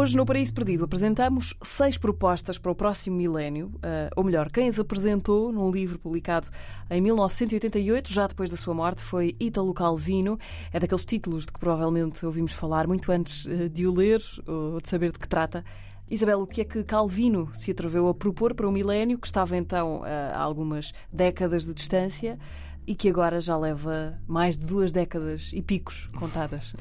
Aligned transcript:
Hoje, 0.00 0.16
no 0.16 0.24
Paraíso 0.24 0.54
Perdido, 0.54 0.84
apresentamos 0.84 1.54
seis 1.60 1.98
propostas 1.98 2.56
para 2.56 2.70
o 2.70 2.74
próximo 2.74 3.16
milénio, 3.16 3.66
uh, 3.78 4.08
ou 4.14 4.22
melhor, 4.22 4.48
quem 4.48 4.68
as 4.68 4.78
apresentou 4.78 5.50
num 5.50 5.72
livro 5.72 5.98
publicado 5.98 6.46
em 6.88 7.00
1988, 7.00 8.08
já 8.08 8.28
depois 8.28 8.48
da 8.48 8.56
sua 8.56 8.72
morte, 8.72 9.02
foi 9.02 9.34
Ítalo 9.40 9.74
Calvino. 9.74 10.38
É 10.72 10.78
daqueles 10.78 11.04
títulos 11.04 11.46
de 11.46 11.52
que 11.52 11.58
provavelmente 11.58 12.24
ouvimos 12.24 12.52
falar 12.52 12.86
muito 12.86 13.10
antes 13.10 13.44
uh, 13.46 13.68
de 13.68 13.88
o 13.88 13.92
ler 13.92 14.22
ou 14.46 14.80
de 14.80 14.88
saber 14.88 15.10
de 15.10 15.18
que 15.18 15.26
trata. 15.26 15.64
Isabel, 16.08 16.42
o 16.42 16.46
que 16.46 16.60
é 16.60 16.64
que 16.64 16.84
Calvino 16.84 17.50
se 17.52 17.72
atreveu 17.72 18.06
a 18.06 18.14
propor 18.14 18.54
para 18.54 18.68
o 18.68 18.70
milénio, 18.70 19.18
que 19.18 19.26
estava 19.26 19.56
então 19.56 20.04
a 20.04 20.38
algumas 20.38 20.92
décadas 21.12 21.66
de 21.66 21.74
distância 21.74 22.38
e 22.86 22.94
que 22.94 23.08
agora 23.08 23.40
já 23.40 23.58
leva 23.58 24.16
mais 24.28 24.56
de 24.56 24.64
duas 24.64 24.92
décadas 24.92 25.50
e 25.52 25.60
picos 25.60 26.06
contadas? 26.16 26.76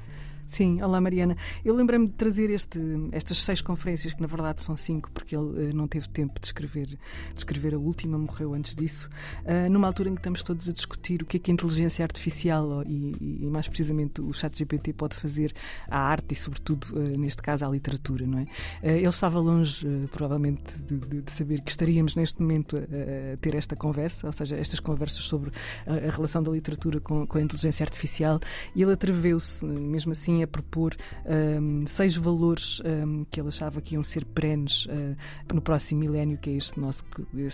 Sim, 0.47 0.81
olá 0.81 1.01
Mariana. 1.01 1.35
Eu 1.63 1.75
lembrei-me 1.75 2.07
de 2.07 2.13
trazer 2.13 2.49
este, 2.49 2.79
estas 3.11 3.43
seis 3.43 3.61
conferências, 3.61 4.13
que 4.13 4.21
na 4.21 4.27
verdade 4.27 4.61
são 4.61 4.77
cinco, 4.77 5.11
porque 5.11 5.35
ele 5.35 5.71
uh, 5.71 5.75
não 5.75 5.89
teve 5.89 6.07
tempo 6.07 6.39
de 6.39 6.47
escrever, 6.47 6.87
de 6.87 6.97
escrever 7.35 7.75
a 7.75 7.77
última, 7.77 8.17
morreu 8.17 8.53
antes 8.53 8.73
disso, 8.73 9.09
uh, 9.43 9.69
numa 9.69 9.87
altura 9.87 10.09
em 10.09 10.15
que 10.15 10.21
estamos 10.21 10.41
todos 10.41 10.69
a 10.69 10.71
discutir 10.71 11.21
o 11.21 11.25
que 11.25 11.35
é 11.35 11.39
que 11.39 11.51
a 11.51 11.53
inteligência 11.53 12.01
artificial 12.01 12.81
e, 12.85 13.41
e 13.41 13.45
mais 13.47 13.67
precisamente 13.67 14.21
o 14.21 14.31
chat 14.31 14.57
GPT 14.57 14.93
pode 14.93 15.17
fazer 15.17 15.53
à 15.89 15.99
arte 15.99 16.31
e, 16.31 16.35
sobretudo, 16.35 16.85
uh, 16.93 17.17
neste 17.17 17.41
caso, 17.41 17.65
à 17.65 17.69
literatura, 17.69 18.25
não 18.25 18.39
é? 18.39 18.47
ele 18.83 19.07
estava 19.07 19.39
longe, 19.39 19.85
provavelmente, 20.11 20.79
de, 20.81 20.97
de, 20.97 21.21
de, 21.23 21.31
saber 21.31 21.61
que 21.61 21.71
estaríamos 21.71 22.15
neste 22.15 22.41
momento 22.41 22.77
a, 22.77 23.33
a, 23.33 23.37
ter 23.37 23.53
esta 23.53 23.75
conversa, 23.75 24.27
ou 24.27 24.33
seja, 24.33 24.55
estas 24.55 24.79
conversas 24.79 25.25
sobre 25.25 25.51
a, 25.85 26.07
a 26.07 26.09
relação 26.09 26.41
da 26.41 26.51
literatura 26.51 27.01
com, 27.01 27.27
com 27.27 27.37
a 27.37 27.41
inteligência 27.41 27.83
artificial, 27.83 28.39
e 28.73 28.81
ele 28.81 28.93
atreveu-se, 28.93 29.65
mesmo 29.65 30.13
assim, 30.13 30.36
a 30.43 30.47
propor 30.47 30.95
um, 31.25 31.85
seis 31.87 32.15
valores 32.15 32.81
um, 32.81 33.25
que 33.25 33.39
ele 33.39 33.49
achava 33.49 33.81
que 33.81 33.95
iam 33.95 34.03
ser 34.03 34.25
perenes 34.25 34.85
uh, 34.85 35.15
no 35.53 35.61
próximo 35.61 36.01
milénio, 36.01 36.37
que 36.37 36.49
é 36.49 36.53
este 36.53 36.79
nosso, 36.79 37.03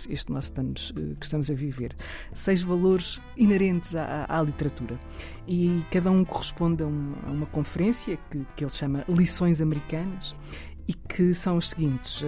este 0.08 0.32
nosso 0.32 0.52
anos 0.58 0.90
uh, 0.90 1.16
que 1.16 1.24
estamos 1.24 1.50
a 1.50 1.54
viver. 1.54 1.94
Seis 2.32 2.62
valores 2.62 3.20
inerentes 3.36 3.94
à, 3.96 4.26
à 4.28 4.42
literatura. 4.42 4.98
E 5.46 5.84
cada 5.90 6.10
um 6.10 6.24
corresponde 6.24 6.82
a 6.82 6.86
uma, 6.86 7.18
a 7.26 7.30
uma 7.30 7.46
conferência 7.46 8.18
que, 8.30 8.44
que 8.56 8.64
ele 8.64 8.72
chama 8.72 9.04
Lições 9.08 9.60
Americanas 9.60 10.34
e 10.86 10.94
que 10.94 11.32
são 11.34 11.56
os 11.56 11.70
seguintes: 11.70 12.22
uh, 12.22 12.26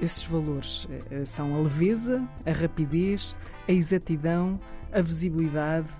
esses 0.00 0.22
valores 0.24 0.84
uh, 0.84 1.24
são 1.24 1.54
a 1.54 1.58
leveza, 1.60 2.26
a 2.44 2.52
rapidez, 2.52 3.38
a 3.68 3.72
exatidão, 3.72 4.60
a 4.92 5.00
visibilidade 5.00 5.92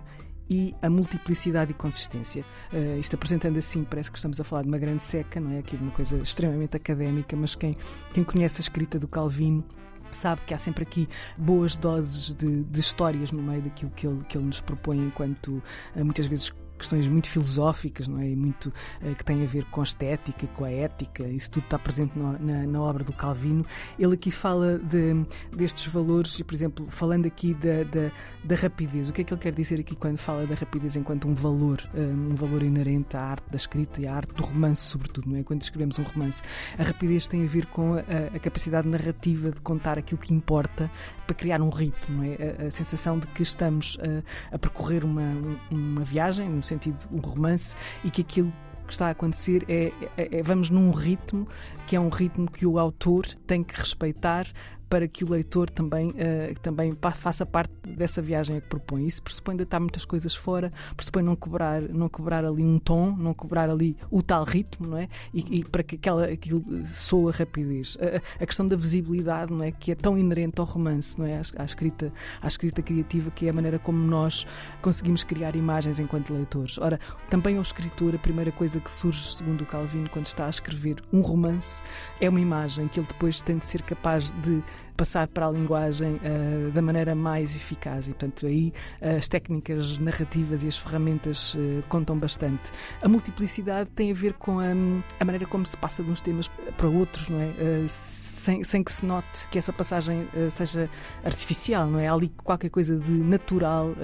e 0.51 0.75
a 0.81 0.89
multiplicidade 0.89 1.71
e 1.73 1.75
consistência. 1.75 2.45
Uh, 2.73 2.99
isto 2.99 3.15
apresentando 3.15 3.59
assim, 3.59 3.85
parece 3.85 4.11
que 4.11 4.19
estamos 4.19 4.41
a 4.41 4.45
falar 4.45 4.63
de 4.63 4.69
uma 4.69 4.79
grande 4.79 5.03
seca, 5.03 5.41
não 5.41 5.53
é? 5.53 5.59
Aqui 5.59 5.77
de 5.77 5.83
uma 5.83 5.93
coisa 5.93 6.19
extremamente 6.19 6.77
académica, 6.77 7.37
mas 7.37 7.55
quem, 7.55 7.75
quem 8.13 8.25
conhece 8.25 8.61
a 8.61 8.63
escrita 8.63 8.99
do 8.99 9.09
Calvino 9.09 9.65
sabe 10.11 10.41
que 10.47 10.55
há 10.55 10.59
sempre 10.59 10.85
aqui 10.85 11.07
boas 11.37 11.77
doses 11.77 12.35
de, 12.35 12.65
de 12.65 12.81
histórias 12.81 13.31
no 13.31 13.43
meio 13.43 13.63
daquilo 13.63 13.91
que 13.91 14.07
ele, 14.07 14.25
que 14.25 14.39
ele 14.39 14.47
nos 14.47 14.61
propõe, 14.61 14.99
enquanto 14.99 15.63
uh, 15.95 16.05
muitas 16.05 16.27
vezes 16.27 16.53
questões 16.79 17.09
muito 17.09 17.29
filosóficas, 17.29 18.09
não 18.09 18.19
é? 18.19 18.29
E 18.29 18.37
muito 18.37 18.73
uh, 19.03 19.15
que 19.15 19.25
têm 19.25 19.43
a 19.43 19.47
ver 19.47 19.65
com 19.67 19.81
a 19.81 19.85
estética 19.85 20.47
com 20.47 20.65
a 20.65 20.71
ética, 20.71 21.23
isso 21.29 21.51
tudo 21.51 21.65
está 21.65 21.79
presente 21.79 22.19
no, 22.19 22.39
na, 22.39 22.67
na, 22.67 22.81
obra 22.81 23.05
do 23.05 23.13
Calvino. 23.13 23.65
Ele 23.99 24.15
aqui 24.15 24.31
fala 24.31 24.79
de, 24.79 25.25
destes 25.55 25.87
valores, 25.93 26.39
e, 26.39 26.45
por 26.45 26.55
exemplo, 26.55 26.87
falando 26.91 27.27
aqui 27.27 27.55
da, 27.55 27.85
da, 27.85 28.11
da, 28.45 28.55
rapidez, 28.57 29.09
o 29.09 29.13
que 29.13 29.21
é 29.23 29.25
que 29.25 29.33
ele 29.33 29.41
quer 29.41 29.53
dizer 29.53 29.81
aqui 29.81 29.95
quando 29.95 30.19
fala 30.19 30.47
da 30.47 30.55
rapidez 30.55 30.97
enquanto 30.97 31.29
um 31.29 31.35
valor, 31.35 31.79
um, 31.95 31.99
eh, 31.99 32.33
um 32.33 32.35
valor 32.35 32.63
inerente 32.63 33.17
à 33.17 33.23
arte 33.23 33.45
da 33.51 33.57
escrita 33.57 34.01
e 34.01 34.07
à 34.07 34.15
arte 34.15 34.33
do 34.35 34.43
romance, 34.43 34.83
sobretudo, 34.83 35.31
não 35.31 35.37
é? 35.37 35.43
Quando 35.43 35.63
escrevemos 35.63 35.99
um 35.99 36.03
romance, 36.03 36.43
a 36.79 36.83
rapidez 36.83 37.27
tem 37.27 37.45
a 37.45 37.47
ver 37.47 37.67
com 37.67 37.95
a, 37.95 38.01
a 38.35 38.39
capacidade 38.39 38.89
narrativa 38.89 39.51
de 39.51 39.61
contar 39.61 39.99
aquilo 39.99 40.21
que 40.21 40.33
importa 40.33 40.91
para 41.27 41.35
criar 41.35 41.61
um 41.61 41.71
ritmo, 41.71 42.25
é? 42.25 42.65
a, 42.65 42.67
a, 42.67 42.71
sensação 42.71 43.19
de 43.19 43.27
que 43.29 43.43
estamos 43.43 43.99
a, 44.01 44.55
a 44.55 44.59
percorrer 44.59 45.05
uma, 45.05 45.35
uma 45.71 46.03
viagem, 46.03 46.49
um 46.49 46.63
sentido 46.69 47.09
um 47.11 47.21
romance, 47.21 47.77
e 48.05 48.11
que 48.11 48.23
aquilo 48.23 48.53
que 48.87 48.93
está 48.93 49.09
a 49.09 49.11
acontecer 49.11 49.65
é, 49.69 49.93
é, 50.17 50.39
é, 50.39 50.43
vamos 50.43 50.71
num 50.71 50.91
ritmo 50.91 51.47
que 51.87 51.95
é 51.95 52.01
um 52.01 52.09
ritmo 52.09 52.51
que 52.51 52.67
o 52.67 52.79
autor 52.79 53.27
tem 53.47 53.63
que 53.63 53.79
respeitar 53.79 54.47
para 54.89 55.07
que 55.07 55.25
o 55.25 55.31
leitor 55.31 55.69
também, 55.71 56.11
uh, 56.11 56.59
também 56.63 56.97
faça 57.15 57.45
parte 57.45 57.73
dessa 57.87 58.23
viagem 58.23 58.61
que 58.61 58.69
propõe. 58.69 59.07
Isso 59.07 59.23
pressupõe 59.23 59.57
deitar 59.57 59.81
muitas 59.81 60.05
coisas 60.05 60.35
fora, 60.35 60.73
pressupõe 60.97 61.23
não 61.23 61.37
cobrar, 61.37 61.83
não 61.83 62.09
cobrar 62.09 62.45
ali 62.45 62.63
um 62.63 62.79
tom, 62.79 63.15
não 63.17 63.35
cobrar 63.35 63.69
ali 63.69 63.97
o 64.11 64.23
tal 64.23 64.45
ritmo, 64.45 64.87
não 64.87 64.99
é? 64.99 65.09
E, 65.33 65.59
e 65.59 65.65
para 65.65 65.83
que 65.83 65.97
aquela, 65.97 66.27
aquilo 66.27 66.65
soa 66.87 67.33
rapidez. 67.33 67.97
A, 68.01 68.43
a, 68.43 68.47
questão 68.47 68.67
da 68.67 68.77
visibilidade, 68.77 69.53
não 69.53 69.65
é? 69.65 69.71
Que 69.71 69.93
é 69.93 69.95
tão 69.95 70.17
inerente 70.17 70.61
ao 70.61 70.67
romance, 70.67 71.19
não 71.19 71.27
é? 71.27 71.37
À, 71.37 71.43
à, 71.59 71.65
escrita, 71.65 72.13
à 72.41 72.47
escrita 72.47 72.83
criativa, 72.83 73.31
que 73.31 73.47
é 73.47 73.51
a 73.51 73.53
maneira 73.53 73.79
como 73.79 73.99
nós 73.99 74.47
conseguimos 74.81 75.23
criar 75.25 75.55
imagens 75.55 76.01
enquanto 76.01 76.33
leitores. 76.33 76.79
Ora, 76.79 76.99
também 77.29 77.57
ao 77.57 77.63
escritor, 77.63 78.15
a 78.15 78.19
primeira 78.19 78.51
coisa 78.51 78.81
que 78.81 78.91
surge, 78.91 79.37
segundo 79.37 79.63
o 79.63 79.67
Calvino, 79.67 80.09
quando 80.09 80.27
está 80.27 80.47
a 80.47 80.51
escrever 80.51 81.03
um 81.13 81.21
romance, 81.21 81.83
é 82.21 82.29
uma 82.29 82.41
imagem 82.41 82.89
que 82.89 82.99
ele 82.99 83.07
depois 83.07 83.41
tem 83.41 83.59
de 83.59 83.67
ser 83.67 83.83
capaz 83.83 84.31
de 84.43 84.63
passar 84.99 85.29
para 85.29 85.47
a 85.47 85.51
linguagem 85.51 86.17
uh, 86.17 86.73
da 86.73 86.83
maneira 86.83 87.15
mais 87.15 87.55
eficaz. 87.55 88.09
E, 88.09 88.11
portanto, 88.11 88.47
aí 88.47 88.73
uh, 89.01 89.17
as 89.17 89.29
técnicas 89.29 89.97
narrativas 89.99 90.65
e 90.65 90.67
as 90.67 90.77
ferramentas 90.77 91.55
uh, 91.55 91.85
contam 91.89 92.19
bastante. 92.19 92.73
A 93.01 93.09
multiplicidade 93.09 93.89
tem 93.95 94.11
a 94.11 94.15
ver 94.15 94.33
com 94.33 94.59
a, 94.59 94.73
a, 95.21 95.25
maneira 95.25 95.47
como 95.47 95.65
se 95.65 95.77
passa 95.77 96.03
de 96.03 96.11
uns 96.11 96.21
temas 96.21 96.49
para 96.77 96.89
outros, 96.89 97.29
não 97.29 97.39
é? 97.39 97.87
sem, 97.89 98.65
sem 98.65 98.83
que 98.83 98.91
se 98.91 99.07
note 99.07 99.47
que 99.49 99.59
essa 99.59 99.73
passagem 99.73 100.27
seja 100.51 100.91
artificial, 101.25 101.87
não 101.87 102.01
é? 102.01 102.09
Há 102.09 102.13
ali 102.13 102.29
qualquer 102.29 102.71
coisa 102.71 102.99
de 102.99 103.11
natural, 103.11 103.95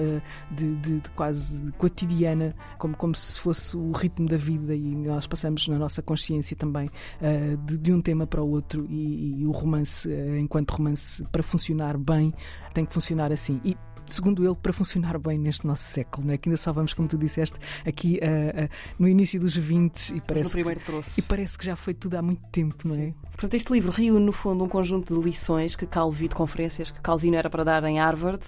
de, 0.51 0.75
de, 0.75 0.99
de, 0.99 1.09
quase 1.09 1.71
cotidiana, 1.73 2.55
como, 2.77 2.95
como 2.95 3.13
se 3.15 3.39
fosse 3.39 3.75
o 3.75 3.91
ritmo 3.91 4.27
da 4.27 4.37
vida 4.37 4.73
e 4.73 4.95
nós 4.95 5.27
passamos 5.27 5.67
na 5.67 5.77
nossa 5.77 6.01
consciência 6.01 6.55
também 6.55 6.89
de, 7.65 7.77
de, 7.77 7.91
um 7.91 8.01
tema 8.01 8.27
para 8.27 8.41
o 8.41 8.49
outro 8.49 8.85
e, 8.89 9.41
e 9.41 9.45
o 9.45 9.51
romance, 9.51 10.09
enquanto 10.39 10.71
romance, 10.71 10.84
para 11.31 11.43
funcionar 11.43 11.97
bem, 11.97 12.33
tem 12.73 12.85
que 12.85 12.93
funcionar 12.93 13.31
assim. 13.31 13.59
E 13.63 13.77
segundo 14.07 14.45
ele, 14.45 14.55
para 14.55 14.71
funcionar 14.71 15.17
bem 15.17 15.37
neste 15.37 15.65
nosso 15.65 15.83
século, 15.83 16.31
é? 16.31 16.37
que 16.37 16.49
ainda 16.49 16.57
só 16.57 16.71
vamos, 16.71 16.93
como 16.93 17.07
tu 17.07 17.17
disseste, 17.17 17.59
aqui 17.85 18.19
uh, 18.21 18.65
uh, 18.65 18.69
no 18.99 19.07
início 19.07 19.39
dos 19.39 19.55
20 19.55 20.11
e 20.11 20.21
parece, 20.21 20.63
que, 20.63 21.19
e 21.19 21.21
parece 21.21 21.57
que 21.57 21.65
já 21.65 21.75
foi 21.75 21.93
tudo 21.93 22.15
há 22.15 22.21
muito 22.21 22.43
tempo, 22.51 22.87
não 22.87 22.95
é? 22.95 23.13
Portanto, 23.31 23.53
este 23.55 23.73
livro 23.73 23.91
reúne, 23.91 24.25
no 24.25 24.31
fundo, 24.31 24.63
um 24.63 24.69
conjunto 24.69 25.19
de 25.19 25.25
lições 25.25 25.75
que 25.75 25.85
Calvino, 25.85 26.29
de 26.29 26.35
conferências 26.35 26.91
que 26.91 27.01
Calvino 27.01 27.35
era 27.35 27.49
para 27.49 27.63
dar 27.63 27.83
em 27.83 27.99
Harvard 27.99 28.43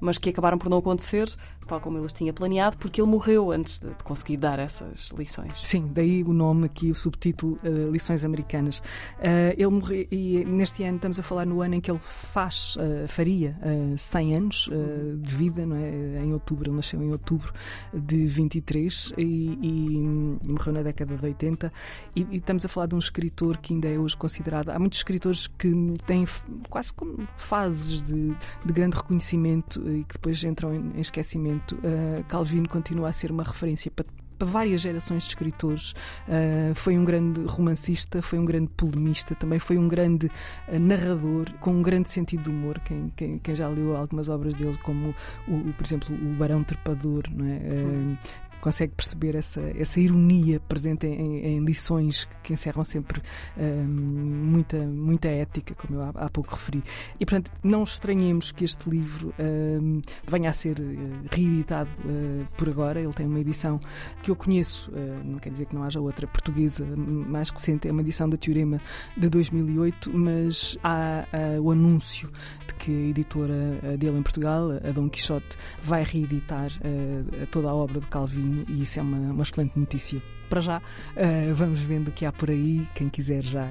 mas 0.00 0.18
que 0.18 0.30
acabaram 0.30 0.58
por 0.58 0.68
não 0.68 0.78
acontecer, 0.78 1.28
tal 1.66 1.80
como 1.80 1.98
ele 1.98 2.06
tinha 2.08 2.32
planeado, 2.32 2.76
porque 2.78 3.00
ele 3.00 3.10
morreu 3.10 3.50
antes 3.50 3.80
de 3.80 3.90
conseguir 4.04 4.36
dar 4.36 4.58
essas 4.58 5.10
lições. 5.16 5.52
Sim, 5.62 5.90
daí 5.92 6.22
o 6.22 6.32
nome 6.32 6.66
aqui, 6.66 6.90
o 6.90 6.94
subtítulo 6.94 7.58
uh, 7.64 7.90
Lições 7.90 8.24
Americanas. 8.24 8.78
Uh, 8.78 9.52
ele 9.56 9.68
morreu, 9.68 10.06
e 10.10 10.44
neste 10.44 10.84
ano 10.84 10.96
estamos 10.96 11.18
a 11.18 11.22
falar 11.22 11.46
no 11.46 11.60
ano 11.62 11.74
em 11.74 11.80
que 11.80 11.90
ele 11.90 11.98
faz, 11.98 12.76
uh, 12.76 13.08
faria 13.08 13.56
100 13.96 14.36
anos 14.36 14.70
de 15.18 15.34
vida, 15.34 15.66
não 15.66 15.76
é? 15.76 16.24
em 16.24 16.32
outubro, 16.32 16.68
ele 16.68 16.76
nasceu 16.76 17.02
em 17.02 17.10
outubro 17.10 17.52
de 17.92 18.26
23 18.26 19.12
e, 19.16 19.22
e 19.22 19.98
morreu 20.48 20.72
na 20.72 20.82
década 20.82 21.16
de 21.16 21.24
80. 21.24 21.72
E, 22.14 22.26
e, 22.30 22.36
estamos 22.36 22.64
a 22.64 22.68
falar 22.68 22.86
de 22.86 22.94
um 22.94 22.98
escritor 22.98 23.58
que 23.58 23.74
ainda 23.74 23.88
é 23.88 23.98
hoje 23.98 24.16
considerado. 24.16 24.70
Há 24.70 24.78
muitos 24.78 24.98
escritores 24.98 25.46
que 25.46 25.72
têm 26.06 26.24
quase 26.68 26.92
como 26.92 27.26
fases 27.36 28.02
de, 28.02 28.34
de 28.64 28.72
grande 28.72 28.96
reconhecimento 28.96 29.80
e 29.90 30.04
que 30.04 30.14
depois 30.14 30.42
entram 30.44 30.74
em, 30.74 31.00
esquecimento, 31.00 31.76
uh, 31.76 32.24
Calvino 32.28 32.68
continua 32.68 33.08
a 33.08 33.12
ser 33.12 33.30
uma 33.30 33.42
referência 33.42 33.90
para 33.90 34.06
para 34.38 34.46
várias 34.46 34.80
gerações 34.80 35.22
de 35.22 35.30
escritores. 35.30 35.92
Uh, 36.28 36.74
foi 36.74 36.98
um 36.98 37.04
grande 37.04 37.40
romancista, 37.46 38.20
foi 38.20 38.38
um 38.38 38.44
grande 38.44 38.68
polemista, 38.76 39.34
também 39.34 39.58
foi 39.58 39.78
um 39.78 39.88
grande 39.88 40.26
uh, 40.26 40.78
narrador, 40.78 41.52
com 41.60 41.72
um 41.72 41.82
grande 41.82 42.08
sentido 42.08 42.44
de 42.44 42.50
humor. 42.50 42.78
Quem, 42.80 43.12
quem, 43.16 43.38
quem 43.38 43.54
já 43.54 43.68
leu 43.68 43.96
algumas 43.96 44.28
obras 44.28 44.54
dele, 44.54 44.78
como, 44.82 45.14
o, 45.48 45.54
o, 45.54 45.72
por 45.72 45.86
exemplo, 45.86 46.14
O 46.14 46.34
Barão 46.34 46.62
Trepador, 46.62 47.24
não 47.30 47.46
é? 47.46 47.56
Uh, 47.56 48.18
consegue 48.60 48.92
perceber 48.94 49.34
essa, 49.34 49.60
essa 49.76 50.00
ironia 50.00 50.60
presente 50.60 51.06
em, 51.06 51.46
em 51.46 51.64
lições 51.64 52.26
que 52.42 52.52
encerram 52.52 52.84
sempre 52.84 53.22
muita, 53.56 54.78
muita 54.78 55.28
ética, 55.28 55.74
como 55.74 55.98
eu 55.98 56.02
há, 56.02 56.08
há, 56.14 56.28
pouco 56.28 56.54
referi. 56.54 56.82
E, 57.18 57.26
portanto, 57.26 57.50
não 57.62 57.82
estranhemos 57.82 58.52
que 58.52 58.64
este 58.64 58.88
livro 58.88 59.34
venha 60.28 60.50
a 60.50 60.52
ser 60.52 60.76
reeditado 61.30 61.90
por 62.56 62.68
agora. 62.68 63.00
Ele 63.00 63.12
tem 63.12 63.26
uma 63.26 63.40
edição 63.40 63.78
que 64.22 64.30
eu 64.30 64.36
conheço, 64.36 64.90
não 65.24 65.38
quer 65.38 65.50
dizer 65.50 65.66
que 65.66 65.74
não 65.74 65.82
haja 65.82 66.00
outra 66.00 66.26
portuguesa 66.26 66.84
mais 66.96 67.50
recente, 67.50 67.88
é 67.88 67.92
uma 67.92 68.00
edição 68.00 68.28
da 68.28 68.36
Teorema 68.36 68.80
de 69.16 69.28
2008, 69.28 70.10
mas 70.12 70.78
há, 70.82 71.24
há 71.32 71.60
o 71.60 71.70
anúncio 71.70 72.30
de 72.66 72.74
que 72.74 72.90
a 72.90 73.08
editora 73.10 73.96
dele 73.98 74.18
em 74.18 74.22
Portugal, 74.22 74.70
a 74.72 74.90
Dom 74.90 75.08
Quixote, 75.08 75.56
vai 75.82 76.02
reeditar 76.02 76.70
toda 77.50 77.70
a 77.70 77.74
obra 77.74 78.00
de 78.00 78.06
Calvino 78.06 78.45
e 78.68 78.82
isso 78.82 78.98
é 78.98 79.02
uma, 79.02 79.18
uma 79.18 79.42
excelente 79.42 79.78
notícia 79.78 80.22
para 80.46 80.60
já, 80.60 80.78
uh, 80.78 81.54
vamos 81.54 81.82
vendo 81.82 82.08
o 82.08 82.12
que 82.12 82.24
há 82.24 82.32
por 82.32 82.50
aí. 82.50 82.86
Quem 82.94 83.08
quiser 83.08 83.42
já 83.42 83.68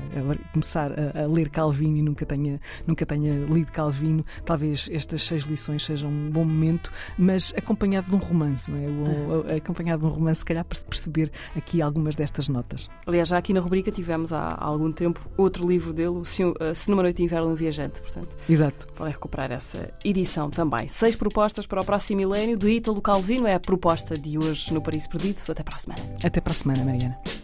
começar 0.54 0.92
a, 0.92 1.24
a, 1.24 1.28
ler 1.28 1.50
Calvino 1.50 1.98
e 1.98 2.02
nunca 2.02 2.26
tenha, 2.26 2.60
nunca 2.86 3.06
tenha 3.06 3.46
lido 3.46 3.72
Calvino, 3.72 4.26
talvez 4.44 4.90
estas 4.92 5.22
seis 5.22 5.44
lições 5.44 5.84
sejam 5.84 6.10
um 6.10 6.30
bom 6.30 6.44
momento, 6.44 6.92
mas 7.18 7.54
acompanhado 7.58 8.10
de 8.10 8.16
um 8.16 8.20
romance, 8.20 8.70
não 8.72 8.78
é? 8.78 8.88
O, 8.88 9.58
acompanhado 9.58 10.02
de 10.02 10.06
um 10.06 10.10
romance, 10.10 10.40
se 10.40 10.46
calhar 10.46 10.66
para 10.66 10.80
perceber 10.80 11.32
aqui 11.56 11.82
algumas 11.82 12.16
destas 12.16 12.48
notas. 12.48 12.90
Aliás, 13.06 13.30
já 13.30 13.38
aqui 13.38 13.54
na 13.54 13.60
rubrica 13.60 13.92
tivemos 13.92 14.34
há 14.34 14.56
algum 14.60 14.92
tempo 14.92 15.30
outro 15.38 15.68
livro 15.68 15.94
dele, 15.94 16.24
Se 16.26 16.90
Numa 16.90 17.04
Noite 17.04 17.18
de 17.18 17.24
Inverno 17.24 17.50
um 17.50 17.56
Viajante, 17.56 18.02
portanto. 18.02 18.36
Exato. 18.50 18.88
Podem 18.94 19.14
recuperar 19.14 19.52
essa 19.52 19.90
edição 20.04 20.50
também. 20.50 20.88
Seis 20.88 21.16
propostas 21.16 21.66
para 21.66 21.82
o 21.82 21.86
próximo 21.86 22.18
milénio 22.18 22.58
de 22.58 22.70
Ítalo 22.70 23.02
Calvino 23.02 23.48
é 23.48 23.54
a 23.54 23.60
proposta 23.60 24.16
de 24.18 24.38
hoje 24.38 24.74
no 24.74 24.82
Paris 24.82 25.08
Perdido. 25.08 25.42
Até 25.50 25.64
para 25.64 25.76
a 25.76 25.80
semana. 25.80 26.02
Até 26.24 26.42
para 26.42 26.52
a 26.52 26.56
semana 26.56 26.65
semana, 26.66 26.84
Mariana. 26.84 27.35